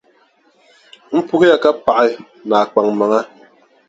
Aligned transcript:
M 1.13 1.15
puhiya 1.27 1.57
ka 1.63 1.69
paɣi, 1.85 2.11
ni 2.47 2.55
a 2.63 2.69
kpaŋmaŋa. 2.71 3.19